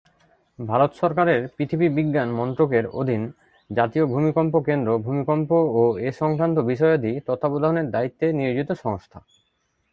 [0.59, 3.21] ভারত সরকারের পৃথিবী বিজ্ঞান মন্ত্রকের অধীন
[3.69, 9.19] জাতীয় ভূমিকম্প কেন্দ্র ভূমিকম্প ও এ সংক্রান্ত বিষয়াদি তত্ত্বাবধানের দায়িত্বে নিয়োজিত সংস্থা।